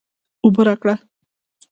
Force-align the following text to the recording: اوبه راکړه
اوبه 0.43 0.61
راکړه 0.67 0.95